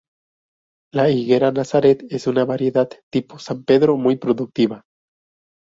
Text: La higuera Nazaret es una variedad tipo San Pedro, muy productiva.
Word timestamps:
La 0.95 1.11
higuera 1.11 1.51
Nazaret 1.51 2.01
es 2.09 2.25
una 2.25 2.43
variedad 2.43 2.89
tipo 3.11 3.37
San 3.37 3.63
Pedro, 3.65 3.97
muy 3.97 4.15
productiva. 4.15 4.81